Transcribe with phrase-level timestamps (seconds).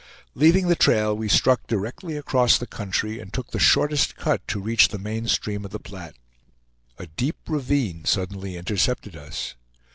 [0.33, 4.59] Leaving the trail, we struck directly across the country, and took the shortest cut to
[4.59, 6.15] reach the main stream of the Platte.
[6.97, 9.53] A deep ravine suddenly intercepted us.